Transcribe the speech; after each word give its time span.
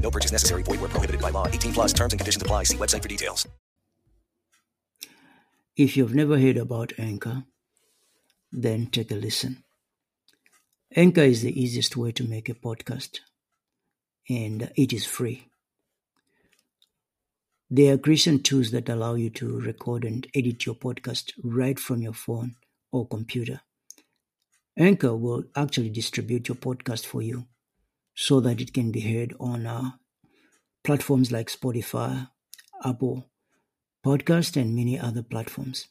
No 0.00 0.10
purchase 0.10 0.32
necessary. 0.32 0.62
Void 0.62 0.80
where 0.80 0.88
prohibited 0.88 1.20
by 1.20 1.30
law. 1.30 1.46
18 1.46 1.72
plus 1.74 1.92
terms 1.92 2.12
and 2.12 2.20
conditions 2.20 2.42
apply. 2.42 2.64
See 2.64 2.76
website 2.76 3.02
for 3.02 3.08
details. 3.08 3.46
If 5.76 5.96
you've 5.96 6.14
never 6.14 6.38
heard 6.38 6.56
about 6.56 6.92
Anchor, 6.98 7.44
then 8.50 8.86
take 8.86 9.12
a 9.12 9.14
listen. 9.14 9.62
Anchor 10.96 11.22
is 11.22 11.42
the 11.42 11.60
easiest 11.60 11.96
way 11.96 12.10
to 12.12 12.26
make 12.26 12.48
a 12.48 12.54
podcast, 12.54 13.20
and 14.28 14.72
it 14.74 14.92
is 14.92 15.06
free. 15.06 15.46
There 17.70 17.94
are 17.94 17.98
Christian 17.98 18.42
tools 18.42 18.70
that 18.72 18.88
allow 18.88 19.14
you 19.14 19.30
to 19.30 19.60
record 19.60 20.04
and 20.04 20.26
edit 20.34 20.64
your 20.64 20.74
podcast 20.74 21.32
right 21.44 21.78
from 21.78 22.00
your 22.00 22.14
phone 22.14 22.56
or 22.90 23.06
computer. 23.06 23.60
Anchor 24.76 25.14
will 25.14 25.44
actually 25.54 25.90
distribute 25.90 26.48
your 26.48 26.56
podcast 26.56 27.04
for 27.04 27.20
you 27.20 27.46
so 28.20 28.40
that 28.40 28.60
it 28.60 28.74
can 28.74 28.90
be 28.90 28.98
heard 28.98 29.32
on 29.38 29.64
uh, 29.64 29.92
platforms 30.82 31.30
like 31.30 31.48
Spotify, 31.48 32.28
Apple 32.84 33.30
Podcast, 34.04 34.60
and 34.60 34.74
many 34.74 34.98
other 34.98 35.22
platforms. 35.22 35.86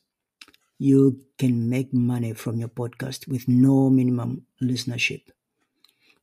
You 0.77 1.21
can 1.37 1.69
make 1.69 1.93
money 1.93 2.33
from 2.33 2.59
your 2.59 2.67
podcast 2.67 3.29
with 3.29 3.47
no 3.47 3.89
minimum 3.89 4.45
listenership. 4.61 5.21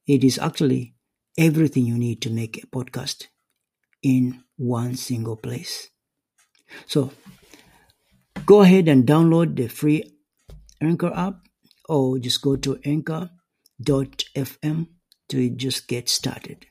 It 0.06 0.24
is 0.24 0.38
actually 0.38 0.94
everything 1.38 1.86
you 1.86 1.96
need 1.96 2.20
to 2.20 2.30
make 2.30 2.62
a 2.62 2.66
podcast 2.66 3.28
in 4.02 4.44
one 4.56 4.96
single 4.96 5.36
place. 5.36 5.88
So 6.86 7.12
go 8.44 8.60
ahead 8.60 8.88
and 8.88 9.06
download 9.06 9.56
the 9.56 9.68
free 9.68 10.04
Anchor 10.82 11.14
app 11.14 11.36
or 11.88 12.18
just 12.18 12.42
go 12.42 12.56
to 12.56 12.78
anchor.fm 12.84 14.88
to 15.28 15.50
just 15.50 15.88
get 15.88 16.08
started. 16.08 16.66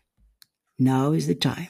Now 0.80 1.12
is 1.12 1.28
the 1.28 1.36
time. 1.36 1.70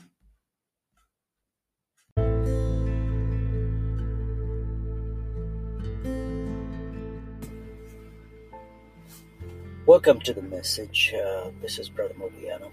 Welcome 9.86 10.22
to 10.22 10.34
the 10.34 10.42
message. 10.42 11.14
Uh, 11.14 11.52
this 11.62 11.78
is 11.78 11.90
Brother 11.90 12.14
Mubiana. 12.14 12.72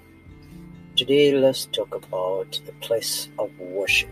Today, 0.95 1.33
let's 1.33 1.67
talk 1.67 1.93
about 1.93 2.61
the 2.67 2.73
place 2.81 3.29
of 3.37 3.51
worship. 3.59 4.11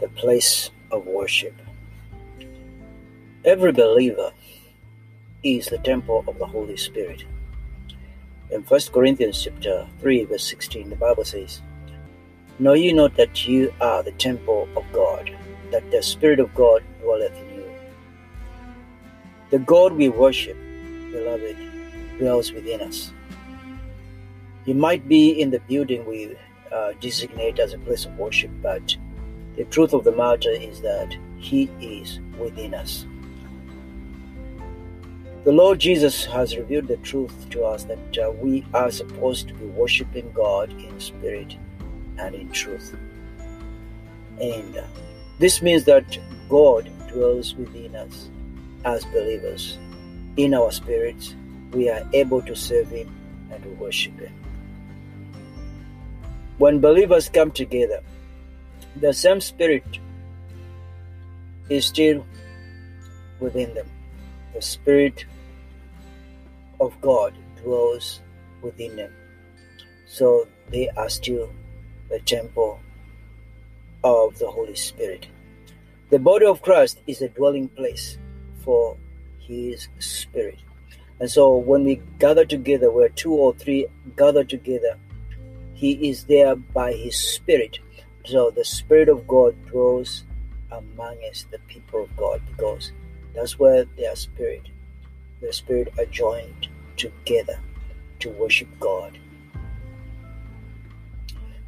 The 0.00 0.08
place 0.08 0.70
of 0.90 1.06
worship. 1.06 1.54
Every 3.44 3.72
believer 3.72 4.32
is 5.42 5.66
the 5.66 5.78
temple 5.78 6.24
of 6.28 6.38
the 6.38 6.46
Holy 6.46 6.76
Spirit. 6.76 7.24
In 8.52 8.60
1 8.64 8.80
Corinthians 8.92 9.42
chapter 9.42 9.86
3, 10.00 10.24
verse 10.26 10.44
16, 10.44 10.90
the 10.90 10.96
Bible 10.96 11.24
says, 11.24 11.62
Know 12.58 12.74
ye 12.74 12.92
not 12.92 13.16
that 13.16 13.48
you 13.48 13.72
are 13.80 14.02
the 14.02 14.12
temple 14.12 14.68
of 14.76 14.84
God, 14.92 15.34
that 15.70 15.90
the 15.90 16.02
Spirit 16.02 16.38
of 16.38 16.54
God 16.54 16.84
dwelleth 17.00 17.34
in 17.34 17.54
you? 17.54 17.64
The 19.48 19.58
God 19.60 19.94
we 19.94 20.10
worship, 20.10 20.58
beloved, 21.10 21.56
dwells 22.18 22.52
within 22.52 22.82
us. 22.82 23.10
He 24.66 24.74
might 24.74 25.08
be 25.08 25.30
in 25.30 25.50
the 25.50 25.60
building 25.60 26.04
we 26.04 26.36
uh, 26.70 26.92
designate 27.00 27.58
as 27.58 27.72
a 27.72 27.78
place 27.78 28.04
of 28.04 28.18
worship, 28.18 28.50
but 28.60 28.94
the 29.56 29.64
truth 29.64 29.94
of 29.94 30.04
the 30.04 30.12
matter 30.12 30.50
is 30.50 30.82
that 30.82 31.16
He 31.38 31.70
is 31.80 32.20
within 32.38 32.74
us. 32.74 33.06
The 35.44 35.50
Lord 35.50 35.80
Jesus 35.80 36.24
has 36.26 36.56
revealed 36.56 36.86
the 36.86 36.98
truth 36.98 37.50
to 37.50 37.64
us 37.64 37.82
that 37.84 38.16
uh, 38.16 38.30
we 38.30 38.64
are 38.74 38.92
supposed 38.92 39.48
to 39.48 39.54
be 39.54 39.66
worshiping 39.66 40.30
God 40.32 40.70
in 40.70 41.00
spirit 41.00 41.56
and 42.16 42.32
in 42.36 42.48
truth. 42.52 42.94
And 44.40 44.76
uh, 44.76 44.84
this 45.40 45.60
means 45.60 45.84
that 45.86 46.16
God 46.48 46.88
dwells 47.08 47.56
within 47.56 47.96
us 47.96 48.30
as 48.84 49.04
believers. 49.06 49.78
In 50.36 50.54
our 50.54 50.70
spirits, 50.70 51.34
we 51.72 51.90
are 51.90 52.08
able 52.12 52.40
to 52.42 52.54
serve 52.54 52.90
Him 52.90 53.10
and 53.50 53.64
worship 53.80 54.20
Him. 54.20 54.32
When 56.58 56.78
believers 56.78 57.28
come 57.28 57.50
together, 57.50 58.00
the 58.94 59.12
same 59.12 59.40
Spirit 59.40 59.98
is 61.68 61.86
still 61.86 62.24
within 63.40 63.74
them. 63.74 63.88
The 64.54 64.62
Spirit 64.62 65.24
of 66.80 67.00
God 67.00 67.34
dwells 67.62 68.20
within 68.60 68.96
them. 68.96 69.12
So 70.06 70.46
they 70.70 70.88
are 70.90 71.08
still 71.08 71.50
the 72.10 72.20
temple 72.20 72.80
of 74.04 74.38
the 74.38 74.50
Holy 74.50 74.74
Spirit. 74.74 75.26
The 76.10 76.18
body 76.18 76.44
of 76.44 76.60
Christ 76.60 77.00
is 77.06 77.22
a 77.22 77.28
dwelling 77.28 77.68
place 77.68 78.18
for 78.62 78.96
His 79.38 79.88
Spirit. 79.98 80.58
And 81.20 81.30
so 81.30 81.56
when 81.56 81.84
we 81.84 82.02
gather 82.18 82.44
together, 82.44 82.90
where 82.90 83.08
two 83.08 83.32
or 83.32 83.54
three 83.54 83.86
gather 84.16 84.44
together, 84.44 84.98
He 85.72 86.10
is 86.10 86.24
there 86.24 86.56
by 86.56 86.92
His 86.92 87.16
Spirit. 87.16 87.78
So 88.26 88.50
the 88.50 88.64
Spirit 88.64 89.08
of 89.08 89.26
God 89.26 89.54
dwells 89.66 90.24
among 90.70 91.18
us, 91.30 91.46
the 91.50 91.58
people 91.60 92.04
of 92.04 92.16
God 92.16 92.42
because 92.50 92.92
that's 93.34 93.58
where 93.58 93.84
their 93.96 94.14
spirit, 94.16 94.62
their 95.40 95.52
Spirit 95.52 95.92
are 95.98 96.06
joined 96.06 96.68
together 96.96 97.58
to 98.20 98.30
worship 98.30 98.68
God. 98.78 99.18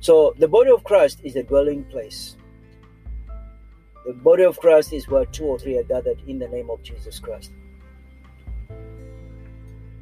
So 0.01 0.35
the 0.39 0.49
body 0.49 0.71
of 0.71 0.85
Christ 0.85 1.21
is 1.25 1.35
the 1.35 1.43
dwelling 1.43 1.85
place. 1.85 2.37
The 4.05 4.13
body 4.13 4.45
of 4.45 4.59
Christ 4.59 4.93
is 4.93 5.09
where 5.09 5.25
two 5.25 5.45
or 5.45 5.59
three 5.59 5.79
are 5.79 5.83
gathered 5.83 6.21
in 6.27 6.39
the 6.39 6.49
name 6.49 6.69
of 6.69 6.83
Jesus 6.83 7.19
Christ. 7.19 7.53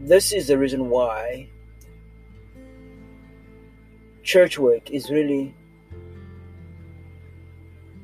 This 0.00 0.32
is 0.32 0.48
the 0.48 0.58
reason 0.58 0.90
why 0.90 1.48
church 4.24 4.58
work 4.58 4.90
is 4.90 5.08
really 5.10 5.54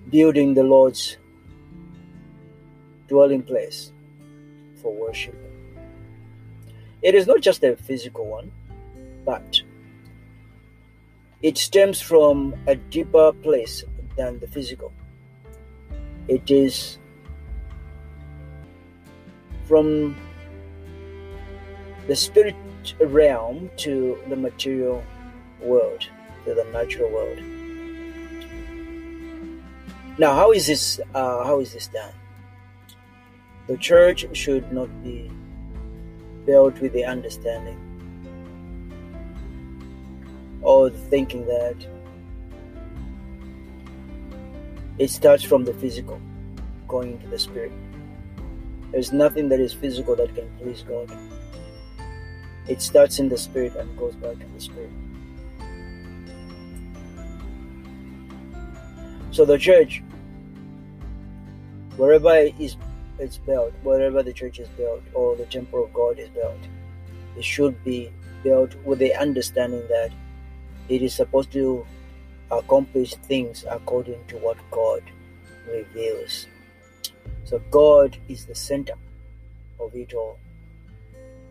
building 0.08 0.54
the 0.54 0.62
Lord's 0.62 1.16
dwelling 3.08 3.43
place 3.43 3.93
for 4.81 4.94
worship. 4.94 5.34
It 7.02 7.14
is 7.14 7.26
not 7.26 7.40
just 7.40 7.62
a 7.64 7.76
physical 7.76 8.26
one, 8.26 8.52
but 9.25 9.62
it 11.43 11.56
stems 11.56 12.00
from 12.00 12.55
a 12.66 12.75
deeper 12.75 13.32
place 13.32 13.84
than 14.16 14.38
the 14.40 14.49
physical. 14.49 14.93
It 16.26 16.50
is 16.50 16.99
from 19.66 20.16
the 22.08 22.16
spirit 22.16 22.56
realm 23.00 23.70
to 23.76 24.19
the 24.28 24.37
material 24.37 25.04
world, 25.61 26.06
to 26.44 26.54
the 26.54 26.64
natural 26.72 27.11
world. 27.11 27.38
Now, 30.19 30.34
how 30.34 30.52
is 30.52 30.66
this? 30.66 31.00
Uh, 31.14 31.44
how 31.44 31.61
is 31.61 31.72
this 31.72 31.87
done? 31.88 32.12
The 33.69 33.76
church 33.76 34.26
should 34.37 34.73
not 34.73 34.88
be 35.05 35.31
built 36.44 36.81
with 36.81 36.93
the 36.93 37.05
understanding 37.05 37.79
or 40.62 40.91
the 40.91 40.99
thinking 40.99 41.47
that 41.47 41.76
It 44.99 45.11
starts 45.11 45.44
from 45.44 45.65
the 45.65 45.73
physical, 45.75 46.20
going 46.88 47.12
into 47.12 47.29
the 47.29 47.38
spirit. 47.38 47.70
There's 48.91 49.12
nothing 49.12 49.49
that 49.50 49.61
is 49.61 49.73
physical 49.73 50.17
that 50.17 50.35
can 50.35 50.50
please 50.59 50.82
God. 50.82 51.09
It 52.67 52.82
starts 52.82 53.21
in 53.21 53.29
the 53.29 53.38
spirit 53.38 53.76
and 53.76 53.97
goes 53.97 54.17
back 54.17 54.41
to 54.41 54.47
the 54.47 54.61
spirit. 54.61 54.91
So 59.31 59.44
the 59.44 59.56
church, 59.56 60.03
wherever 61.97 62.35
is 62.59 62.76
it's 63.19 63.38
built, 63.38 63.73
wherever 63.82 64.23
the 64.23 64.32
church 64.32 64.59
is 64.59 64.69
built 64.70 65.03
or 65.15 65.37
the 65.37 65.47
temple 65.47 65.85
of 65.85 65.93
God 65.93 66.19
is 66.19 66.29
built, 66.31 66.61
it 67.37 67.44
should 67.44 67.82
be 67.85 68.12
built 68.43 68.75
with 68.85 68.99
the 68.99 69.15
understanding 69.15 69.82
that 69.88 70.11
it 70.88 71.03
is 71.03 71.15
supposed 71.15 71.53
to 71.53 71.87
accomplish 72.50 73.15
things 73.15 73.65
according 73.70 74.25
to 74.26 74.37
what 74.38 74.56
God 74.70 75.03
reveals. 75.69 76.47
So 77.44 77.61
God 77.70 78.17
is 78.29 78.47
the 78.47 78.55
center 78.55 78.94
of 79.79 79.94
it 79.94 80.14
all. 80.14 80.38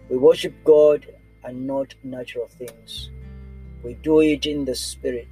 We 0.09 0.17
worship 0.17 0.53
God 0.63 1.05
and 1.43 1.67
not 1.67 1.93
natural 2.03 2.47
things. 2.47 3.09
We 3.83 3.93
do 3.95 4.21
it 4.21 4.45
in 4.45 4.65
the 4.65 4.75
spirit, 4.75 5.27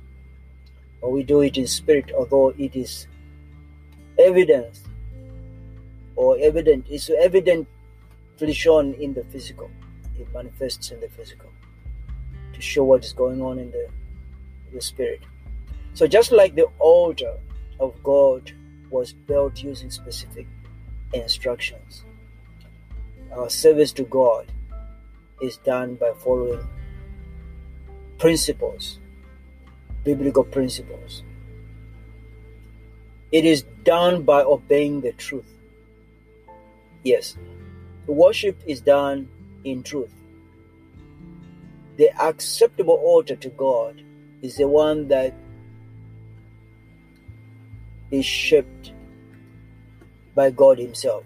or 1.01 1.11
we 1.11 1.23
do 1.23 1.41
it 1.41 1.57
in 1.57 1.67
spirit, 1.67 2.11
although 2.15 2.49
it 2.57 2.75
is 2.75 3.07
evidence 4.17 4.84
or 6.15 6.37
evident, 6.39 6.85
it's 6.89 7.09
evidently 7.09 7.67
shown 8.53 8.93
in 8.95 9.13
the 9.13 9.23
physical. 9.25 9.69
It 10.19 10.31
manifests 10.33 10.91
in 10.91 10.99
the 10.99 11.09
physical 11.09 11.49
to 12.53 12.61
show 12.61 12.83
what 12.83 13.03
is 13.03 13.13
going 13.13 13.41
on 13.41 13.59
in 13.59 13.71
the, 13.71 13.87
the 14.73 14.81
spirit. 14.81 15.21
So, 15.93 16.07
just 16.07 16.31
like 16.31 16.55
the 16.55 16.67
altar 16.79 17.37
of 17.79 18.01
God 18.03 18.51
was 18.89 19.13
built 19.13 19.61
using 19.63 19.89
specific 19.89 20.47
instructions, 21.13 22.03
our 23.31 23.49
service 23.49 23.91
to 23.93 24.03
God 24.03 24.51
is 25.41 25.57
done 25.57 25.95
by 25.95 26.13
following 26.17 26.65
principles, 28.17 28.99
biblical 30.03 30.43
principles. 30.43 31.23
It 33.31 33.43
is 33.43 33.63
done 33.83 34.23
by 34.23 34.43
obeying 34.43 35.01
the 35.01 35.11
truth. 35.13 35.54
Yes, 37.05 37.37
worship 38.07 38.59
is 38.65 38.81
done 38.81 39.29
in 39.63 39.83
truth. 39.83 40.11
The 41.97 42.09
acceptable 42.19 42.95
altar 42.95 43.35
to 43.35 43.49
God 43.49 44.01
is 44.41 44.57
the 44.57 44.67
one 44.67 45.07
that 45.09 45.31
is 48.09 48.25
shaped 48.25 48.91
by 50.33 50.49
God 50.49 50.79
Himself, 50.79 51.23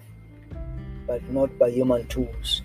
but 1.08 1.24
not 1.32 1.58
by 1.58 1.70
human 1.70 2.06
tools. 2.08 2.62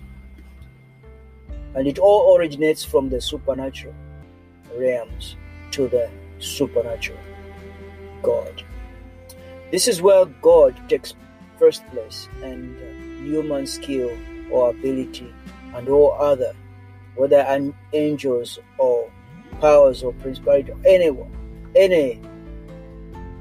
And 1.73 1.87
it 1.87 1.97
all 1.99 2.35
originates 2.35 2.83
from 2.83 3.09
the 3.09 3.21
supernatural 3.21 3.95
realms 4.77 5.37
to 5.71 5.87
the 5.87 6.09
supernatural 6.39 7.19
God. 8.21 8.61
This 9.71 9.87
is 9.87 10.01
where 10.01 10.25
God 10.25 10.77
takes 10.89 11.13
first 11.57 11.85
place, 11.87 12.29
and 12.43 12.75
uh, 12.77 13.23
human 13.23 13.65
skill 13.67 14.11
or 14.51 14.69
ability 14.69 15.33
and 15.73 15.89
all 15.89 16.13
other, 16.19 16.53
whether 17.15 17.39
an 17.39 17.73
angels 17.93 18.59
or 18.77 19.11
powers 19.59 20.03
or 20.03 20.13
principality, 20.13 20.71
anyone, 20.85 21.31
any 21.75 22.21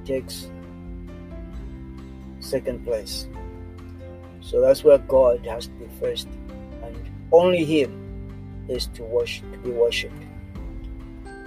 takes 0.04 0.48
second 2.40 2.84
place. 2.84 3.28
So 4.40 4.60
that's 4.60 4.84
where 4.84 4.98
God 4.98 5.46
has 5.46 5.66
to 5.66 5.72
be 5.72 5.88
first, 6.00 6.28
and 6.82 6.96
only 7.32 7.64
Him 7.64 8.04
is 8.68 8.86
to 8.88 9.02
worship, 9.02 9.50
to 9.52 9.58
be 9.58 9.70
worshipped. 9.70 10.14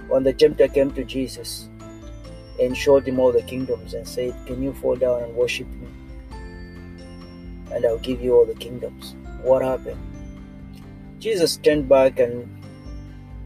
When 0.08 0.22
the 0.22 0.32
tempter 0.32 0.68
came 0.68 0.90
to 0.92 1.04
Jesus 1.04 1.68
and 2.60 2.76
showed 2.76 3.06
him 3.06 3.18
all 3.18 3.30
the 3.32 3.42
kingdoms 3.42 3.94
and 3.94 4.06
said, 4.06 4.34
Can 4.46 4.62
you 4.62 4.72
fall 4.72 4.96
down 4.96 5.22
and 5.22 5.34
worship? 5.34 5.66
And 7.72 7.84
I'll 7.84 7.98
give 7.98 8.20
you 8.20 8.34
all 8.34 8.46
the 8.46 8.54
kingdoms. 8.54 9.14
What 9.42 9.62
happened? 9.62 10.00
Jesus 11.18 11.56
turned 11.56 11.88
back 11.88 12.18
and 12.18 12.48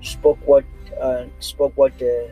spoke 0.03 0.39
what 0.47 0.65
uh, 1.01 1.25
spoke 1.41 1.73
what 1.77 1.93
uh, 1.95 2.29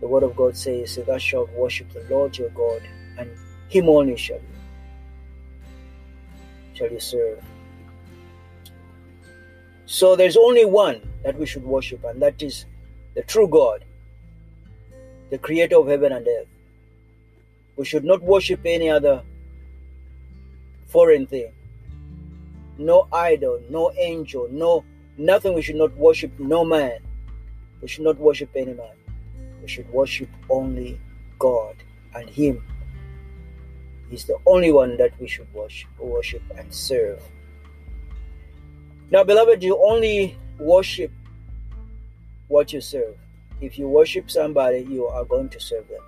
the 0.00 0.08
word 0.08 0.22
of 0.22 0.34
God 0.36 0.56
says. 0.56 0.96
Thou 0.96 1.18
shalt 1.18 1.50
worship 1.50 1.90
the 1.92 2.04
Lord 2.10 2.36
your 2.38 2.50
God, 2.50 2.82
and 3.18 3.30
Him 3.68 3.88
only 3.88 4.16
shall 4.16 4.36
you 4.36 4.54
shall 6.74 6.90
you 6.90 7.00
serve. 7.00 7.42
So 9.86 10.16
there's 10.16 10.36
only 10.36 10.64
one 10.64 11.00
that 11.22 11.38
we 11.38 11.46
should 11.46 11.64
worship, 11.64 12.02
and 12.04 12.20
that 12.22 12.42
is 12.42 12.64
the 13.14 13.22
true 13.22 13.46
God, 13.46 13.84
the 15.30 15.38
creator 15.38 15.76
of 15.76 15.88
heaven 15.88 16.12
and 16.12 16.26
earth. 16.26 16.48
We 17.76 17.84
should 17.84 18.04
not 18.04 18.22
worship 18.22 18.60
any 18.64 18.88
other 18.88 19.22
foreign 20.94 21.26
thing. 21.26 21.50
No 22.78 23.08
idol, 23.12 23.60
no 23.68 23.90
angel, 23.98 24.46
no 24.50 24.84
nothing 25.18 25.54
we 25.54 25.62
should 25.62 25.80
not 25.84 25.92
worship, 25.96 26.30
no 26.38 26.64
man. 26.64 27.00
We 27.82 27.88
should 27.88 28.04
not 28.04 28.16
worship 28.16 28.50
any 28.54 28.74
man. 28.74 28.96
We 29.60 29.66
should 29.66 29.90
worship 29.90 30.28
only 30.48 31.00
God 31.40 31.74
and 32.14 32.30
Him. 32.30 32.62
He's 34.08 34.24
the 34.24 34.38
only 34.46 34.70
one 34.70 34.96
that 34.98 35.18
we 35.18 35.26
should 35.26 35.52
worship, 35.52 35.90
worship 35.98 36.42
and 36.56 36.72
serve. 36.72 37.20
Now, 39.10 39.24
beloved, 39.24 39.64
you 39.64 39.76
only 39.82 40.38
worship 40.60 41.10
what 42.46 42.72
you 42.72 42.80
serve. 42.80 43.16
If 43.60 43.78
you 43.80 43.88
worship 43.88 44.30
somebody, 44.30 44.86
you 44.88 45.06
are 45.06 45.24
going 45.24 45.48
to 45.48 45.58
serve 45.58 45.88
them. 45.88 46.04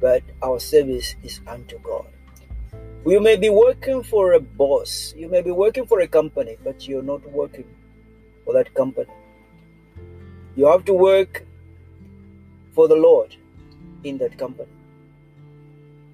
But 0.00 0.22
our 0.42 0.60
service 0.60 1.16
is 1.24 1.40
unto 1.48 1.78
God. 1.80 2.13
You 3.06 3.20
may 3.20 3.36
be 3.36 3.50
working 3.50 4.02
for 4.02 4.32
a 4.32 4.40
boss, 4.40 5.12
you 5.14 5.28
may 5.28 5.42
be 5.42 5.50
working 5.50 5.86
for 5.86 6.00
a 6.00 6.08
company, 6.08 6.56
but 6.64 6.88
you're 6.88 7.02
not 7.02 7.22
working 7.30 7.66
for 8.46 8.54
that 8.54 8.72
company. 8.72 9.12
You 10.56 10.66
have 10.68 10.86
to 10.86 10.94
work 10.94 11.44
for 12.72 12.88
the 12.88 12.94
Lord 12.94 13.36
in 14.04 14.16
that 14.18 14.38
company. 14.38 14.72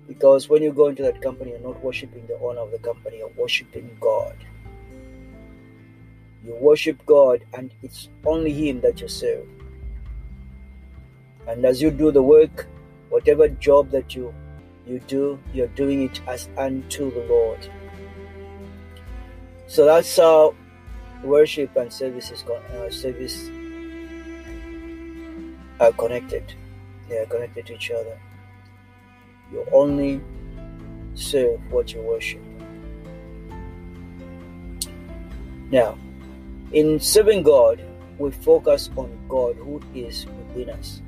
Because 0.08 0.48
when 0.48 0.65
you 0.65 0.72
go 0.72 0.88
into 0.88 1.05
that 1.05 1.22
company, 1.22 1.53
you're 1.53 1.60
not 1.60 1.81
worshiping 1.81 2.26
the 2.26 2.36
owner 2.41 2.60
of 2.60 2.72
the 2.72 2.79
company, 2.79 3.19
you're 3.19 3.36
worshiping 3.36 3.96
God. 4.00 4.34
You 6.44 6.56
worship 6.56 7.06
God, 7.06 7.44
and 7.55 7.70
it's 7.84 8.08
only 8.26 8.53
Him 8.53 8.81
that 8.81 9.00
you 9.00 9.06
serve. 9.06 9.46
And 11.46 11.65
as 11.65 11.81
you 11.81 11.93
do 11.93 12.10
the 12.10 12.22
work, 12.22 12.67
whatever 13.10 13.48
job 13.48 13.91
that 13.91 14.17
you 14.17 14.34
you 14.91 14.99
do, 15.06 15.39
you're 15.55 15.69
doing 15.69 16.03
it 16.03 16.20
as 16.27 16.49
unto 16.59 17.13
the 17.13 17.25
Lord. 17.27 17.70
So 19.69 19.85
that's 19.85 20.17
how 20.17 20.55
worship 21.23 21.77
and 21.77 21.93
service 21.93 22.31
is 22.32 22.43
uh, 22.44 22.91
service 22.91 23.49
are 25.79 25.93
connected. 25.93 26.55
They 27.09 27.19
are 27.19 27.27
connected 27.27 27.67
to 27.67 27.75
each 27.75 27.91
other. 27.93 28.19
You 29.53 29.65
only 29.73 30.20
serve 31.15 31.61
what 31.70 31.93
you 31.94 32.01
worship. 32.01 32.43
Now, 35.70 35.97
in 36.73 36.99
serving 36.99 37.44
God, 37.44 37.81
we 38.19 38.32
focus 38.32 38.91
on 38.97 39.17
God 39.29 39.55
who 39.56 39.81
is 39.94 40.27
within 40.27 40.70
us. 40.70 41.01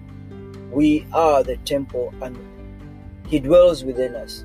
We 0.71 1.05
are 1.12 1.43
the 1.43 1.57
temple 1.59 2.15
and 2.23 2.39
he 3.33 3.41
dwells 3.41 3.83
within 3.83 4.15
us. 4.15 4.45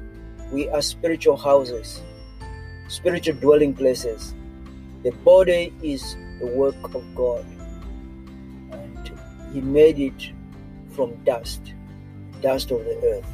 We 0.49 0.69
are 0.69 0.81
spiritual 0.81 1.35
houses, 1.35 2.01
spiritual 2.87 3.35
dwelling 3.35 3.73
places. 3.73 4.33
The 5.03 5.11
body 5.25 5.73
is 5.83 6.15
the 6.39 6.47
work 6.47 6.95
of 6.95 7.03
God, 7.13 7.45
and 8.71 9.11
He 9.51 9.59
made 9.59 9.99
it 9.99 10.31
from 10.91 11.21
dust, 11.25 11.73
dust 12.41 12.71
of 12.71 12.85
the 12.85 12.95
earth. 13.03 13.29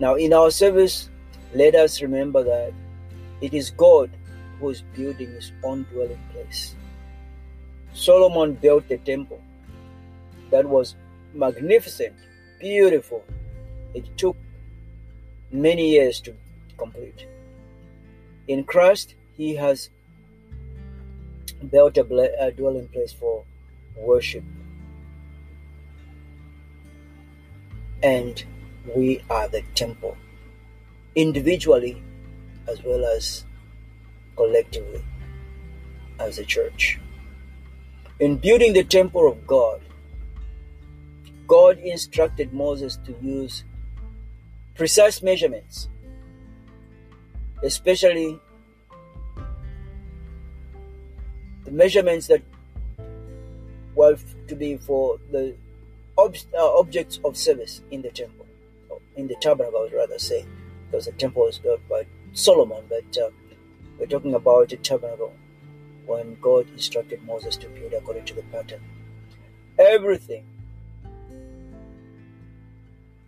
Now, 0.00 0.14
in 0.14 0.32
our 0.32 0.50
service, 0.50 1.10
let 1.54 1.74
us 1.74 2.00
remember 2.00 2.42
that 2.42 2.72
it 3.42 3.52
is 3.52 3.70
God 3.70 4.10
who 4.60 4.70
is 4.70 4.80
building 4.96 5.30
His 5.30 5.52
own 5.62 5.82
dwelling 5.92 6.24
place. 6.32 6.74
Solomon 7.92 8.54
built 8.54 8.90
a 8.90 8.96
temple 8.96 9.42
that 10.50 10.64
was 10.64 10.96
magnificent, 11.34 12.14
beautiful, 12.58 13.22
it 13.94 14.16
took 14.16 14.36
many 15.50 15.90
years 15.90 16.20
to 16.22 16.34
complete. 16.76 17.26
In 18.46 18.64
Christ, 18.64 19.14
He 19.36 19.54
has 19.56 19.90
built 21.70 21.96
a, 21.98 22.44
a 22.44 22.52
dwelling 22.52 22.88
place 22.88 23.12
for 23.12 23.44
worship. 23.96 24.44
and 28.02 28.44
we 28.94 29.22
are 29.28 29.48
the 29.48 29.62
temple, 29.74 30.16
individually 31.14 32.02
as 32.68 32.82
well 32.84 33.04
as 33.04 33.44
collectively 34.36 35.04
as 36.18 36.38
a 36.38 36.44
church. 36.44 36.98
In 38.20 38.36
building 38.36 38.72
the 38.72 38.84
temple 38.84 39.30
of 39.30 39.46
God, 39.46 39.80
God 41.46 41.78
instructed 41.78 42.52
Moses 42.52 42.98
to 43.06 43.16
use 43.20 43.64
precise 44.78 45.22
measurements, 45.24 45.88
especially 47.64 48.40
the 51.64 51.72
measurements 51.72 52.28
that 52.28 52.42
were 53.96 54.16
to 54.46 54.54
be 54.54 54.76
for 54.76 55.18
the 55.32 55.54
ob- 56.16 56.36
uh, 56.56 56.78
objects 56.78 57.18
of 57.24 57.36
service 57.36 57.82
in 57.90 58.02
the 58.02 58.10
temple, 58.10 58.46
in 59.16 59.26
the 59.26 59.34
tabernacle, 59.40 59.80
I 59.80 59.82
would 59.82 59.92
rather 59.92 60.18
say, 60.18 60.46
because 60.86 61.06
the 61.06 61.12
temple 61.12 61.42
was 61.42 61.58
built 61.58 61.80
by 61.88 62.06
Solomon, 62.32 62.84
but 62.88 63.18
uh, 63.18 63.30
we're 63.98 64.06
talking 64.06 64.34
about 64.34 64.68
the 64.68 64.76
tabernacle 64.76 65.34
when 66.06 66.36
God 66.40 66.70
instructed 66.70 67.20
Moses 67.24 67.56
to 67.56 67.68
build 67.68 67.92
according 67.94 68.26
to 68.26 68.34
the 68.34 68.42
pattern. 68.42 68.80
Everything, 69.76 70.44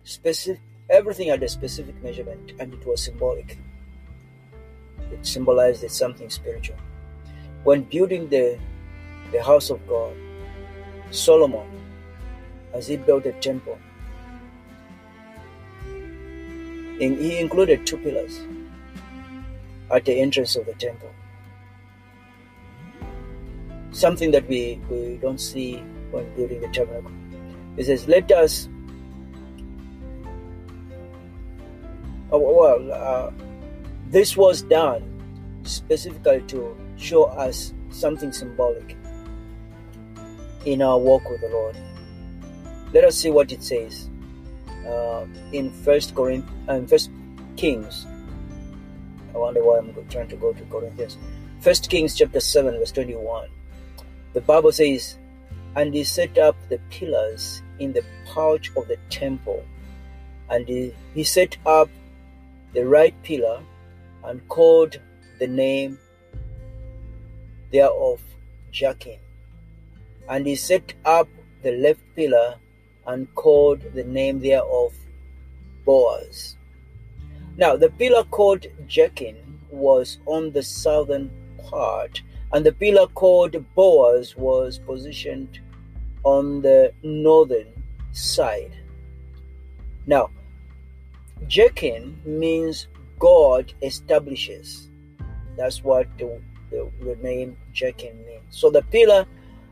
specific, 0.05 0.61
everything 0.91 1.29
had 1.29 1.41
a 1.41 1.49
specific 1.49 2.01
measurement, 2.03 2.51
and 2.59 2.73
it 2.73 2.85
was 2.85 3.03
symbolic. 3.03 3.57
It 5.11 5.25
symbolized 5.25 5.89
something 5.89 6.29
spiritual. 6.29 6.77
When 7.63 7.83
building 7.83 8.27
the 8.29 8.59
the 9.31 9.41
house 9.41 9.69
of 9.69 9.85
God, 9.87 10.13
Solomon, 11.11 11.67
as 12.73 12.87
he 12.87 12.97
built 12.97 13.23
the 13.23 13.31
temple, 13.33 13.77
he 16.99 17.39
included 17.39 17.87
two 17.87 17.97
pillars 17.97 18.41
at 19.89 20.05
the 20.05 20.19
entrance 20.19 20.55
of 20.55 20.65
the 20.65 20.73
temple. 20.73 21.09
Something 23.91 24.31
that 24.31 24.47
we, 24.47 24.79
we 24.89 25.17
don't 25.21 25.39
see 25.39 25.77
when 26.11 26.33
building 26.35 26.61
the 26.61 26.67
tabernacle. 26.67 27.11
He 27.75 27.83
says, 27.83 28.07
Let 28.07 28.31
us, 28.31 28.69
well, 32.39 32.91
uh, 32.91 33.31
this 34.07 34.37
was 34.37 34.61
done 34.61 35.03
specifically 35.63 36.41
to 36.47 36.75
show 36.97 37.25
us 37.25 37.73
something 37.89 38.31
symbolic 38.31 38.95
in 40.65 40.81
our 40.81 40.97
walk 40.97 41.29
with 41.29 41.41
the 41.41 41.49
Lord. 41.49 41.75
Let 42.93 43.03
us 43.03 43.17
see 43.17 43.29
what 43.29 43.51
it 43.51 43.63
says 43.63 44.09
uh, 44.87 45.25
in 45.51 45.71
First 45.71 46.15
Corinthians, 46.15 46.69
uh, 46.69 46.81
First 46.87 47.11
Kings. 47.57 48.05
I 49.33 49.37
wonder 49.37 49.63
why 49.63 49.79
I'm 49.79 49.93
trying 50.09 50.27
to 50.29 50.35
go 50.35 50.53
to 50.53 50.63
Corinthians. 50.65 51.17
First 51.59 51.89
Kings 51.89 52.17
chapter 52.17 52.39
seven, 52.39 52.77
verse 52.77 52.91
twenty-one. 52.91 53.49
The 54.33 54.41
Bible 54.41 54.71
says, 54.71 55.17
"And 55.75 55.93
he 55.93 56.03
set 56.03 56.37
up 56.37 56.55
the 56.69 56.79
pillars 56.89 57.61
in 57.79 57.93
the 57.93 58.03
porch 58.25 58.71
of 58.75 58.87
the 58.87 58.97
temple, 59.09 59.63
and 60.49 60.67
he, 60.67 60.93
he 61.13 61.23
set 61.23 61.57
up 61.65 61.89
the 62.73 62.85
right 62.85 63.15
pillar, 63.23 63.61
and 64.23 64.47
called 64.47 64.99
the 65.39 65.47
name 65.47 65.97
thereof 67.71 68.21
Jachin. 68.71 69.19
And 70.29 70.45
he 70.45 70.55
set 70.55 70.93
up 71.05 71.27
the 71.63 71.71
left 71.71 72.01
pillar 72.15 72.55
and 73.07 73.33
called 73.35 73.81
the 73.93 74.03
name 74.03 74.39
thereof 74.39 74.93
Boaz. 75.85 76.57
Now, 77.57 77.75
the 77.75 77.89
pillar 77.89 78.23
called 78.25 78.65
Jachin 78.87 79.35
was 79.69 80.19
on 80.25 80.51
the 80.51 80.63
southern 80.63 81.31
part, 81.69 82.21
and 82.53 82.65
the 82.65 82.71
pillar 82.71 83.07
called 83.07 83.55
Boaz 83.75 84.35
was 84.35 84.77
positioned 84.77 85.59
on 86.23 86.61
the 86.61 86.93
northern 87.03 87.67
side. 88.11 88.73
Now, 90.05 90.29
Jachin 91.47 92.23
means 92.25 92.87
God 93.19 93.73
establishes. 93.81 94.89
That's 95.57 95.83
what 95.83 96.07
the, 96.17 96.41
the, 96.69 96.89
the 97.01 97.15
name 97.17 97.57
Jachin 97.73 98.25
means. 98.25 98.43
So 98.49 98.69
the 98.69 98.83
pillar 98.83 99.25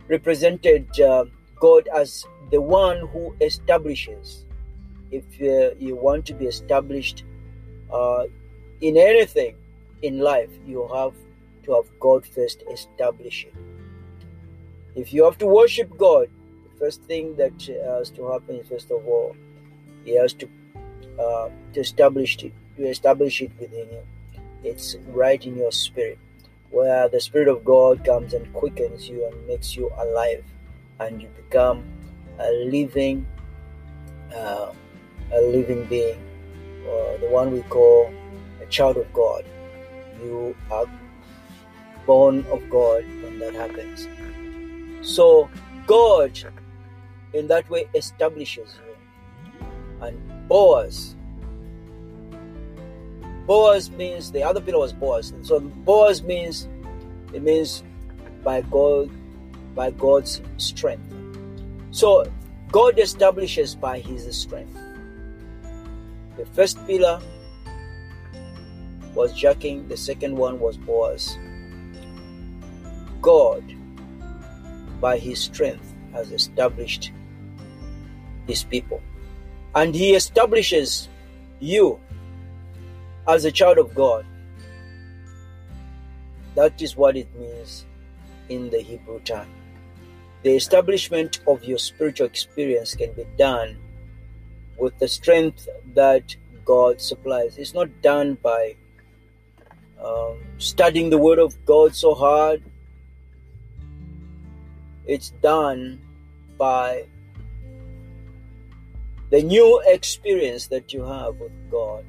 represented 0.08 1.00
uh, 1.00 1.26
God 1.60 1.88
as 1.96 2.26
the 2.52 2.62
one 2.62 3.08
who 3.08 3.36
establishes. 3.42 4.46
If 5.12 5.24
uh, 5.42 5.76
you 5.80 5.96
want 5.96 6.26
to 6.28 6.34
be 6.34 6.46
established 6.46 7.24
uh, 7.92 8.26
in 8.82 8.98
anything 8.98 9.56
in 10.02 10.20
life, 10.20 10.50
you 10.66 10.88
have 10.94 11.14
to 11.64 11.76
have 11.76 12.00
God 12.00 12.26
first 12.26 12.64
establish 12.72 13.46
it. 13.46 13.54
If 14.96 15.14
you 15.14 15.24
have 15.24 15.38
to 15.40 15.46
worship 15.46 15.96
God, 15.98 16.30
the 16.64 16.80
first 16.80 17.02
thing 17.04 17.36
that 17.38 17.54
has 17.86 18.10
to 18.12 18.32
happen 18.32 18.58
is 18.58 18.68
first 18.68 18.92
of 18.92 19.06
all, 19.08 19.36
He 20.06 20.16
has 20.16 20.34
to 20.36 20.50
uh, 21.20 21.50
to 21.74 21.80
establish 21.80 22.42
it, 22.44 22.54
to 22.78 22.88
establish 22.88 23.42
it 23.42 23.52
within 23.60 23.88
you. 23.90 24.04
It's 24.64 24.96
right 25.08 25.44
in 25.46 25.58
your 25.58 25.72
spirit, 25.72 26.18
where 26.70 27.10
the 27.10 27.20
Spirit 27.20 27.48
of 27.48 27.64
God 27.66 28.04
comes 28.06 28.34
and 28.34 28.52
quickens 28.54 29.08
you 29.08 29.26
and 29.26 29.48
makes 29.48 29.76
you 29.76 29.92
alive, 29.98 30.44
and 31.00 31.22
you 31.22 31.28
become 31.36 31.84
a 32.40 32.52
living, 32.52 33.26
uh, 34.36 34.72
a 35.34 35.42
living 35.42 35.86
being, 35.86 36.20
the 37.20 37.28
one 37.30 37.52
we 37.52 37.62
call 37.64 38.12
a 38.62 38.66
child 38.68 38.98
of 38.98 39.12
God. 39.14 39.46
You 40.22 40.56
are 40.72 40.86
born 42.06 42.46
of 42.52 42.70
God 42.70 43.04
when 43.22 43.40
that 43.40 43.54
happens. 43.54 44.08
So 45.02 45.50
God, 45.88 46.38
in 47.34 47.48
that 47.48 47.70
way, 47.70 47.88
establishes 47.94 48.78
you. 48.86 49.66
And 50.02 50.18
Boaz. 50.50 51.16
Boaz 53.46 53.90
means 53.92 54.32
the 54.32 54.44
other 54.44 54.60
pillar 54.60 54.80
was 54.80 54.92
Boaz. 54.92 55.34
So 55.44 55.60
Boaz 55.60 56.24
means 56.24 56.68
it 57.32 57.44
means 57.44 57.84
by 58.44 58.62
God 58.62 59.10
by 59.76 59.92
God's 59.92 60.42
strength. 60.58 61.14
So 61.92 62.26
God 62.72 63.00
establishes 63.00 63.76
by 63.76 64.00
his 64.00 64.36
strength. 64.36 64.78
The 66.38 66.46
first 66.48 66.86
pillar 66.88 67.22
was 69.14 69.34
Jachin, 69.34 69.88
the 69.88 69.98
second 69.98 70.36
one 70.36 70.60
was 70.60 70.78
Boaz. 70.78 71.38
God, 73.22 73.64
by 75.00 75.18
his 75.18 75.40
strength, 75.40 75.94
has 76.14 76.32
established 76.32 77.12
his 78.48 78.64
people. 78.64 79.02
And 79.80 79.96
he 79.96 80.14
establishes 80.14 81.08
you 81.62 82.02
as 83.26 83.46
a 83.46 83.52
child 83.52 83.78
of 83.78 83.96
God. 83.96 84.26
That 86.56 86.82
is 86.82 86.98
what 86.98 87.16
it 87.16 87.34
means 87.34 87.86
in 88.50 88.70
the 88.72 88.82
Hebrew 88.82 89.22
tongue. 89.22 89.54
The 90.44 90.54
establishment 90.54 91.40
of 91.48 91.64
your 91.64 91.78
spiritual 91.78 92.28
experience 92.28 92.94
can 92.94 93.14
be 93.14 93.24
done 93.38 93.78
with 94.78 95.00
the 95.00 95.08
strength 95.08 95.70
that 95.94 96.36
God 96.66 97.00
supplies. 97.00 97.58
It's 97.58 97.74
not 97.74 98.02
done 98.02 98.34
by 98.44 98.76
um, 100.04 100.40
studying 100.58 101.10
the 101.10 101.18
Word 101.18 101.40
of 101.40 101.56
God 101.66 101.96
so 101.96 102.14
hard, 102.16 102.62
it's 105.06 105.30
done 105.42 106.02
by 106.58 107.06
the 109.30 109.44
new 109.44 109.82
experience 109.86 110.68
that 110.68 110.92
you 110.92 111.04
have 111.04 111.36
with 111.36 111.52
God 111.70 112.06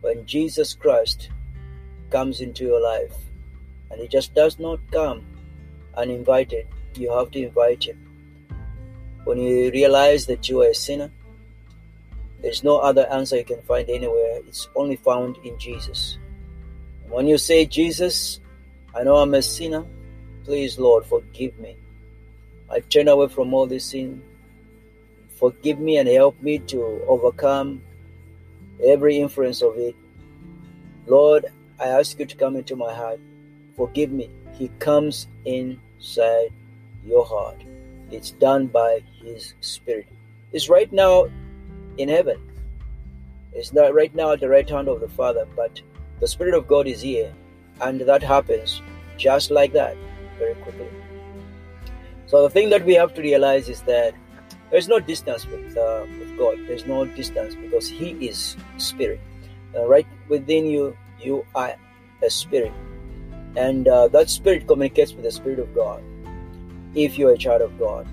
when 0.00 0.24
Jesus 0.24 0.74
Christ 0.74 1.30
comes 2.10 2.40
into 2.40 2.64
your 2.64 2.80
life. 2.80 3.14
And 3.90 4.00
He 4.00 4.08
just 4.08 4.34
does 4.34 4.58
not 4.58 4.80
come 4.90 5.24
uninvited, 5.96 6.66
you 6.94 7.12
have 7.12 7.30
to 7.32 7.42
invite 7.42 7.84
Him. 7.84 7.98
When 9.24 9.38
you 9.38 9.70
realize 9.70 10.26
that 10.26 10.48
you 10.48 10.62
are 10.62 10.68
a 10.68 10.74
sinner, 10.74 11.10
there's 12.40 12.64
no 12.64 12.78
other 12.78 13.06
answer 13.08 13.36
you 13.36 13.44
can 13.44 13.60
find 13.62 13.88
anywhere, 13.90 14.40
it's 14.48 14.68
only 14.74 14.96
found 14.96 15.36
in 15.44 15.58
Jesus. 15.58 16.16
When 17.08 17.26
you 17.26 17.36
say, 17.36 17.66
Jesus, 17.66 18.40
I 18.94 19.02
know 19.02 19.16
I'm 19.16 19.34
a 19.34 19.42
sinner, 19.42 19.84
please, 20.44 20.78
Lord, 20.78 21.04
forgive 21.04 21.58
me. 21.58 21.76
I 22.70 22.80
turn 22.80 23.08
away 23.08 23.28
from 23.28 23.52
all 23.52 23.66
this 23.66 23.86
sin. 23.86 24.22
Forgive 25.40 25.80
me 25.80 25.96
and 25.96 26.06
help 26.06 26.40
me 26.42 26.58
to 26.58 26.82
overcome 27.08 27.80
every 28.84 29.16
influence 29.16 29.62
of 29.62 29.78
it. 29.78 29.96
Lord, 31.06 31.46
I 31.80 31.86
ask 31.86 32.18
you 32.18 32.26
to 32.26 32.36
come 32.36 32.56
into 32.56 32.76
my 32.76 32.92
heart. 32.92 33.20
Forgive 33.74 34.12
me. 34.12 34.28
He 34.52 34.68
comes 34.80 35.28
inside 35.46 36.52
your 37.06 37.24
heart. 37.24 37.56
It's 38.10 38.32
done 38.32 38.66
by 38.66 39.00
His 39.24 39.54
Spirit. 39.60 40.08
It's 40.52 40.68
right 40.68 40.92
now 40.92 41.28
in 41.96 42.10
heaven. 42.10 42.38
It's 43.54 43.72
not 43.72 43.94
right 43.94 44.14
now 44.14 44.32
at 44.32 44.40
the 44.40 44.48
right 44.50 44.68
hand 44.68 44.88
of 44.88 45.00
the 45.00 45.08
Father, 45.08 45.46
but 45.56 45.80
the 46.20 46.28
Spirit 46.28 46.52
of 46.52 46.68
God 46.68 46.86
is 46.86 47.00
here, 47.00 47.32
and 47.80 47.98
that 48.02 48.22
happens 48.22 48.82
just 49.16 49.50
like 49.50 49.72
that, 49.72 49.96
very 50.38 50.54
quickly. 50.56 50.86
So 52.26 52.42
the 52.42 52.50
thing 52.50 52.68
that 52.70 52.84
we 52.84 52.94
have 52.94 53.14
to 53.14 53.22
realize 53.22 53.70
is 53.70 53.80
that 53.82 54.14
there's 54.70 54.88
no 54.88 55.00
distance 55.00 55.46
with 55.46 55.76
uh, 55.76 56.06
with 56.18 56.36
God. 56.38 56.58
There's 56.66 56.86
no 56.86 57.04
distance 57.04 57.54
because 57.54 57.88
He 57.88 58.10
is 58.28 58.56
Spirit. 58.78 59.20
Uh, 59.74 59.86
right 59.86 60.06
within 60.28 60.66
you, 60.66 60.96
you 61.20 61.44
are 61.54 61.74
a 62.22 62.30
spirit, 62.30 62.72
and 63.56 63.86
uh, 63.86 64.08
that 64.08 64.28
spirit 64.28 64.66
communicates 64.66 65.12
with 65.12 65.24
the 65.24 65.30
Spirit 65.30 65.58
of 65.58 65.74
God. 65.74 66.02
If 66.94 67.18
you're 67.18 67.32
a 67.32 67.38
child 67.38 67.62
of 67.62 67.78
God, 67.78 68.08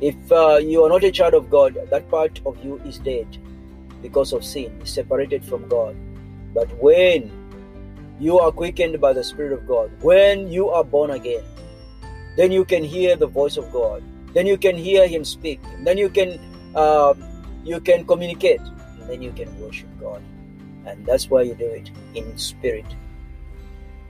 if 0.00 0.16
uh, 0.32 0.56
you 0.56 0.82
are 0.84 0.88
not 0.88 1.04
a 1.04 1.12
child 1.12 1.34
of 1.34 1.50
God, 1.50 1.78
that 1.90 2.10
part 2.10 2.40
of 2.46 2.62
you 2.64 2.80
is 2.86 2.98
dead 2.98 3.38
because 4.02 4.32
of 4.32 4.44
sin, 4.44 4.84
separated 4.84 5.44
from 5.44 5.68
God. 5.68 5.96
But 6.54 6.70
when 6.82 7.30
you 8.18 8.38
are 8.38 8.52
quickened 8.52 9.00
by 9.00 9.12
the 9.12 9.24
Spirit 9.24 9.52
of 9.52 9.66
God, 9.66 9.90
when 10.00 10.48
you 10.48 10.68
are 10.68 10.84
born 10.84 11.10
again, 11.10 11.44
then 12.36 12.50
you 12.50 12.64
can 12.64 12.82
hear 12.82 13.16
the 13.16 13.26
voice 13.26 13.56
of 13.56 13.70
God. 13.72 14.02
Then 14.34 14.46
you 14.46 14.58
can 14.58 14.76
hear 14.76 15.06
Him 15.06 15.24
speak. 15.24 15.60
Then 15.84 15.96
you 15.96 16.10
can 16.10 16.38
uh, 16.74 17.14
you 17.64 17.80
can 17.80 18.04
communicate. 18.04 18.60
Then 19.06 19.22
you 19.22 19.32
can 19.32 19.56
worship 19.60 19.88
God, 20.00 20.22
and 20.86 21.06
that's 21.06 21.30
why 21.30 21.42
you 21.42 21.54
do 21.54 21.66
it 21.66 21.90
in 22.14 22.36
spirit 22.36 22.86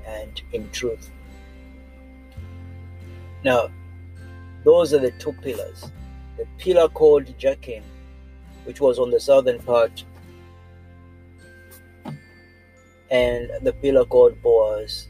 and 0.06 0.40
in 0.52 0.70
truth. 0.70 1.10
Now, 3.44 3.70
those 4.64 4.94
are 4.94 4.98
the 4.98 5.10
two 5.12 5.32
pillars. 5.32 5.90
The 6.38 6.46
pillar 6.58 6.88
called 6.88 7.26
Jachin, 7.38 7.82
which 8.64 8.80
was 8.80 8.98
on 8.98 9.10
the 9.10 9.20
southern 9.20 9.58
part, 9.60 10.04
and 13.10 13.50
the 13.62 13.72
pillar 13.72 14.04
called 14.04 14.40
Boaz, 14.42 15.08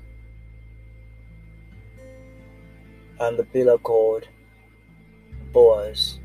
and 3.21 3.39
the 3.39 3.45
pillar 3.45 3.79
called 3.79 4.29
Boaz. 5.55 6.19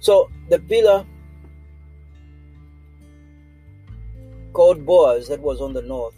So 0.00 0.30
the 0.50 0.58
pillar 0.58 1.06
called 4.52 4.84
Boaz 4.84 5.28
that 5.28 5.40
was 5.40 5.60
on 5.60 5.72
the 5.72 5.82
north 5.82 6.16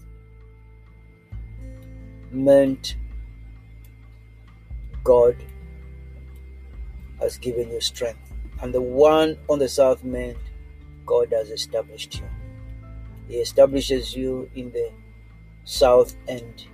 meant 2.31 2.97
God 5.05 5.37
has 7.21 7.39
given 7.39 7.71
you 7.71 7.81
strength. 7.81 8.33
And 8.61 8.73
the 8.73 8.81
one 8.81 9.37
on 9.49 9.59
the 9.59 9.69
south 9.69 10.05
meant 10.05 10.39
God 11.05 11.33
has 11.33 11.51
established 11.51 12.21
you. 12.21 12.29
He 13.29 13.37
establishes 13.37 14.15
you 14.15 14.49
in 14.55 14.71
the 14.73 14.91
south 15.65 16.17
and 16.29 16.65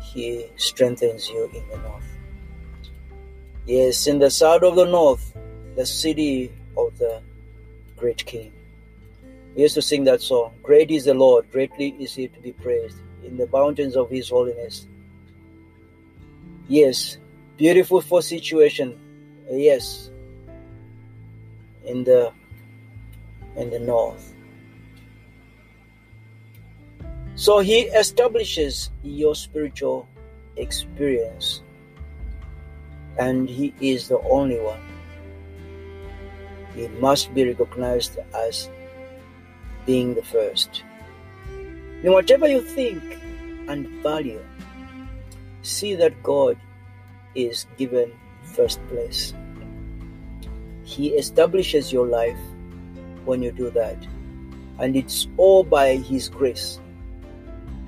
He 0.00 0.46
strengthens 0.56 1.28
you 1.28 1.50
in 1.54 1.68
the 1.70 1.78
north. 1.78 2.09
Yes, 3.70 4.08
in 4.08 4.18
the 4.18 4.32
south 4.32 4.64
of 4.64 4.74
the 4.74 4.84
north, 4.84 5.32
the 5.76 5.86
city 5.86 6.50
of 6.76 6.98
the 6.98 7.22
great 7.96 8.26
king. 8.26 8.52
We 9.54 9.62
used 9.62 9.76
to 9.76 9.82
sing 9.82 10.02
that 10.04 10.20
song 10.20 10.54
Great 10.60 10.90
is 10.90 11.04
the 11.04 11.14
Lord, 11.14 11.48
greatly 11.52 11.94
is 12.00 12.12
He 12.12 12.26
to 12.26 12.40
be 12.40 12.50
praised 12.50 12.96
in 13.24 13.36
the 13.36 13.46
mountains 13.46 13.94
of 13.94 14.10
His 14.10 14.28
holiness. 14.28 14.88
Yes, 16.66 17.18
beautiful 17.58 18.00
for 18.00 18.22
situation. 18.22 18.98
Yes, 19.48 20.10
in 21.84 22.02
the 22.02 22.32
in 23.54 23.70
the 23.70 23.78
north. 23.78 24.34
So 27.36 27.60
he 27.60 27.82
establishes 28.02 28.90
your 29.04 29.36
spiritual 29.36 30.08
experience, 30.56 31.62
and 33.20 33.50
he 33.50 33.74
is 33.80 34.08
the 34.08 34.18
only 34.20 34.58
one. 34.58 34.80
He 36.74 36.88
must 37.06 37.34
be 37.34 37.44
recognized 37.46 38.18
as 38.34 38.70
being 39.84 40.14
the 40.14 40.22
first. 40.22 40.82
In 42.02 42.12
whatever 42.12 42.48
you 42.48 42.62
think 42.62 43.02
and 43.68 43.86
value, 44.02 44.42
see 45.60 45.94
that 45.96 46.22
God 46.22 46.56
is 47.34 47.66
given 47.76 48.10
first 48.42 48.80
place. 48.88 49.34
He 50.82 51.08
establishes 51.08 51.92
your 51.92 52.06
life 52.06 52.38
when 53.26 53.42
you 53.42 53.52
do 53.52 53.70
that, 53.70 53.98
and 54.78 54.96
it's 54.96 55.28
all 55.36 55.62
by 55.62 55.96
His 55.96 56.30
grace. 56.30 56.80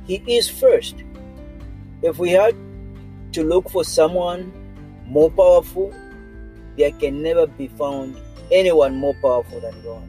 He 0.05 0.23
is 0.27 0.49
first. 0.49 1.05
If 2.03 2.19
we 2.19 2.31
had 2.31 2.55
to 3.33 3.43
look 3.43 3.71
for 3.71 3.83
someone 3.83 4.53
more 5.07 5.31
powerful, 5.31 5.95
there 6.77 6.93
can 6.93 7.23
never 7.23 7.47
be 7.47 7.69
found 7.69 8.17
anyone 8.51 8.97
more 8.97 9.15
powerful 9.23 9.61
than 9.61 9.83
God. 9.83 10.09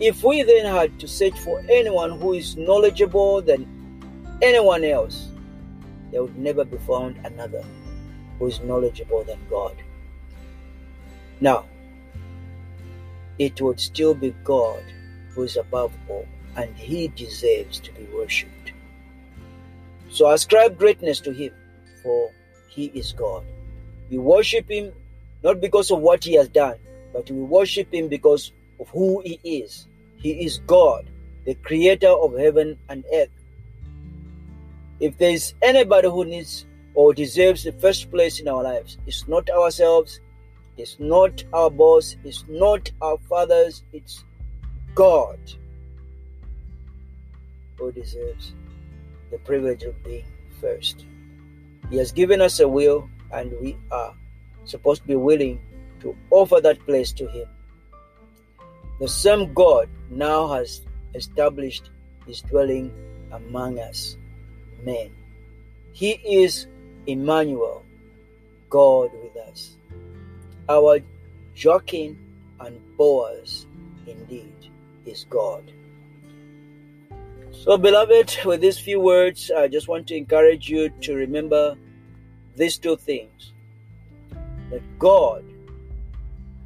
If 0.00 0.24
we 0.24 0.42
then 0.42 0.64
had 0.64 0.98
to 1.00 1.08
search 1.08 1.38
for 1.40 1.62
anyone 1.68 2.18
who 2.18 2.32
is 2.32 2.56
knowledgeable 2.56 3.42
than 3.42 3.66
anyone 4.40 4.84
else, 4.84 5.28
there 6.10 6.22
would 6.22 6.38
never 6.38 6.64
be 6.64 6.78
found 6.78 7.18
another 7.24 7.64
who 8.38 8.46
is 8.46 8.60
knowledgeable 8.60 9.24
than 9.24 9.38
God. 9.50 9.76
Now, 11.40 11.66
it 13.38 13.60
would 13.60 13.80
still 13.80 14.14
be 14.14 14.34
God 14.44 14.82
who 15.30 15.42
is 15.42 15.56
above 15.56 15.92
all, 16.08 16.26
and 16.56 16.74
He 16.76 17.08
deserves 17.08 17.80
to 17.80 17.92
be 17.92 18.04
worshipped. 18.14 18.72
So 20.10 20.30
ascribe 20.30 20.78
greatness 20.78 21.20
to 21.20 21.32
Him, 21.32 21.52
for 22.02 22.30
He 22.68 22.86
is 22.86 23.12
God. 23.12 23.44
We 24.10 24.18
worship 24.18 24.68
Him 24.68 24.92
not 25.42 25.60
because 25.60 25.90
of 25.90 26.00
what 26.00 26.24
He 26.24 26.34
has 26.34 26.48
done, 26.48 26.76
but 27.12 27.30
we 27.30 27.40
worship 27.40 27.94
Him 27.94 28.08
because 28.08 28.52
of 28.78 28.88
who 28.90 29.22
He 29.24 29.40
is. 29.44 29.86
He 30.16 30.44
is 30.44 30.58
God, 30.66 31.08
the 31.46 31.54
creator 31.54 32.08
of 32.08 32.36
heaven 32.36 32.78
and 32.88 33.04
earth. 33.14 33.30
If 34.98 35.16
there 35.16 35.30
is 35.30 35.54
anybody 35.62 36.08
who 36.08 36.24
needs 36.24 36.66
or 36.94 37.14
deserves 37.14 37.64
the 37.64 37.72
first 37.72 38.10
place 38.10 38.40
in 38.40 38.48
our 38.48 38.62
lives, 38.62 38.98
it's 39.06 39.26
not 39.28 39.48
ourselves, 39.48 40.20
it's 40.76 40.96
not 40.98 41.42
our 41.52 41.70
boss, 41.70 42.16
it's 42.24 42.44
not 42.48 42.90
our 43.00 43.16
fathers, 43.28 43.82
it's 43.92 44.24
God 44.94 45.38
who 47.78 47.92
deserves 47.92 48.54
the 49.30 49.38
privilege 49.38 49.84
of 49.84 50.02
being 50.04 50.26
first. 50.60 51.06
He 51.90 51.96
has 51.96 52.12
given 52.12 52.40
us 52.40 52.60
a 52.60 52.68
will, 52.68 53.08
and 53.32 53.52
we 53.60 53.76
are 53.90 54.14
supposed 54.64 55.02
to 55.02 55.08
be 55.08 55.16
willing 55.16 55.60
to 56.00 56.16
offer 56.30 56.60
that 56.60 56.84
place 56.86 57.12
to 57.12 57.28
Him. 57.28 57.46
The 59.00 59.08
same 59.08 59.52
God 59.54 59.88
now 60.10 60.48
has 60.48 60.82
established 61.14 61.90
His 62.26 62.42
dwelling 62.42 62.92
among 63.32 63.78
us, 63.78 64.16
men. 64.84 65.10
He 65.92 66.12
is 66.12 66.66
Emmanuel, 67.06 67.84
God 68.68 69.10
with 69.22 69.36
us. 69.48 69.76
Our 70.68 71.00
Jachin 71.54 72.16
and 72.60 72.80
Boaz 72.96 73.66
indeed 74.06 74.54
is 75.04 75.24
God. 75.28 75.72
So, 77.50 77.76
beloved, 77.76 78.38
with 78.44 78.60
these 78.60 78.78
few 78.78 79.00
words, 79.00 79.50
I 79.50 79.68
just 79.68 79.88
want 79.88 80.06
to 80.08 80.16
encourage 80.16 80.68
you 80.68 80.88
to 81.02 81.14
remember 81.14 81.76
these 82.60 82.76
two 82.76 82.96
things 82.96 83.52
that 84.70 84.82
God 84.98 85.42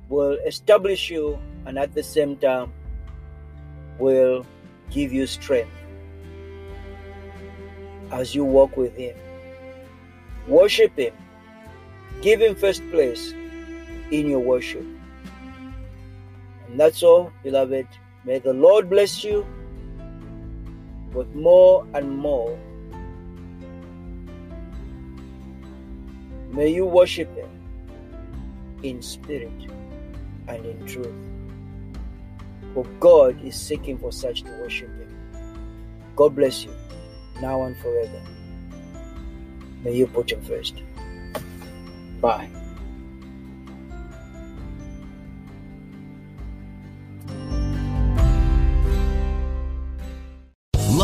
will 0.08 0.36
establish 0.44 1.08
you 1.08 1.38
and 1.66 1.78
at 1.78 1.94
the 1.94 2.02
same 2.02 2.36
time 2.36 2.72
will 4.00 4.44
give 4.90 5.12
you 5.12 5.26
strength 5.28 5.70
as 8.10 8.34
you 8.34 8.44
walk 8.44 8.76
with 8.76 8.96
Him. 8.96 9.16
Worship 10.48 10.98
Him, 10.98 11.14
give 12.22 12.40
Him 12.40 12.56
first 12.56 12.82
place 12.90 13.32
in 14.10 14.28
your 14.28 14.40
worship. 14.40 14.84
And 16.66 16.80
that's 16.80 17.04
all, 17.04 17.32
beloved. 17.44 17.86
May 18.24 18.40
the 18.40 18.52
Lord 18.52 18.90
bless 18.90 19.22
you 19.22 19.46
with 21.12 21.32
more 21.36 21.86
and 21.94 22.18
more. 22.18 22.58
May 26.54 26.68
you 26.68 26.86
worship 26.86 27.34
Him 27.36 27.50
in 28.84 29.02
spirit 29.02 29.50
and 30.46 30.64
in 30.64 30.86
truth. 30.86 31.12
For 32.74 32.84
God 33.00 33.44
is 33.44 33.60
seeking 33.60 33.98
for 33.98 34.12
such 34.12 34.42
to 34.42 34.50
worship 34.60 34.88
Him. 35.00 35.08
God 36.14 36.36
bless 36.36 36.64
you, 36.64 36.70
now 37.40 37.64
and 37.64 37.76
forever. 37.78 38.22
May 39.82 39.96
you 39.96 40.06
put 40.06 40.30
Him 40.30 40.42
first. 40.42 40.80
Bye. 42.20 42.48